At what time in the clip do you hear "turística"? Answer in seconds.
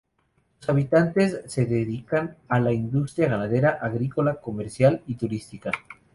5.13-5.71